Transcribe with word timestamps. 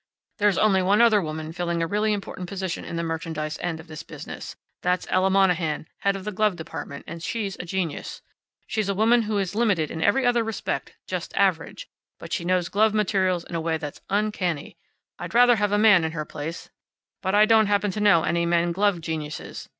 There's 0.39 0.57
only 0.57 0.81
one 0.81 0.99
other 0.99 1.21
woman 1.21 1.53
filling 1.53 1.83
a 1.83 1.85
really 1.85 2.11
important 2.11 2.49
position 2.49 2.83
in 2.83 2.95
the 2.95 3.03
merchandise 3.03 3.59
end 3.61 3.79
of 3.79 3.85
this 3.85 4.01
business. 4.01 4.55
That's 4.81 5.05
Ella 5.11 5.29
Monahan, 5.29 5.87
head 5.99 6.15
of 6.15 6.23
the 6.25 6.31
glove 6.31 6.55
department, 6.55 7.05
and 7.07 7.21
she's 7.21 7.55
a 7.59 7.65
genius. 7.65 8.23
She 8.65 8.81
is 8.81 8.89
a 8.89 8.95
woman 8.95 9.21
who 9.21 9.37
is 9.37 9.53
limited 9.53 9.91
in 9.91 10.01
every 10.01 10.25
other 10.25 10.43
respect 10.43 10.95
just 11.05 11.37
average; 11.37 11.87
but 12.17 12.33
she 12.33 12.43
knows 12.43 12.67
glove 12.67 12.95
materials 12.95 13.43
in 13.43 13.53
a 13.53 13.61
way 13.61 13.77
that's 13.77 14.01
uncanny. 14.09 14.75
I'd 15.19 15.35
rather 15.35 15.57
have 15.57 15.71
a 15.71 15.77
man 15.77 16.03
in 16.03 16.13
her 16.13 16.25
place; 16.25 16.71
but 17.21 17.35
I 17.35 17.45
don't 17.45 17.67
happen 17.67 17.91
to 17.91 17.99
know 18.01 18.23
any 18.23 18.47
men 18.47 18.71
glove 18.71 19.01
geniuses. 19.01 19.69